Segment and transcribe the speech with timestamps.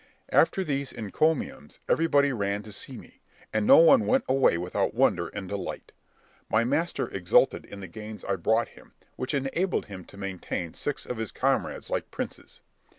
[0.31, 3.21] After these encomiums everybody ran to see me,
[3.53, 5.91] and no one went away without wonder and delight.
[6.49, 11.05] My master exulted in the gains I brought him, which enabled him to maintain six
[11.05, 12.61] of his comrades like princes.